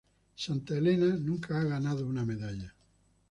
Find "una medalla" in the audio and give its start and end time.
2.07-2.73